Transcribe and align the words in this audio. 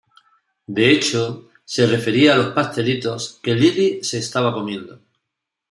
De 0.65 0.89
hecho, 0.89 1.49
se 1.63 1.85
refería 1.85 2.33
a 2.33 2.37
los 2.39 2.53
pastelitos 2.55 3.37
que 3.43 3.53
Lily 3.53 4.03
se 4.03 4.17
estaba 4.17 4.51
comiendo. 4.51 4.99